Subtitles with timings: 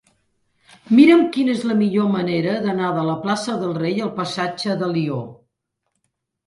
[0.99, 5.25] Mira'm quina és la millor manera d'anar de la plaça del Rei al passatge d'Alió.